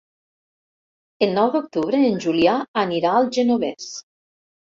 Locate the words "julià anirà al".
2.25-3.31